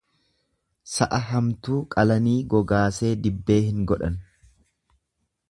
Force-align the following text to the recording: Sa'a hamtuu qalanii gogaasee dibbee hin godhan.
Sa'a 0.93 1.19
hamtuu 1.27 1.77
qalanii 1.97 2.39
gogaasee 2.55 3.13
dibbee 3.27 3.61
hin 3.69 3.87
godhan. 3.93 4.19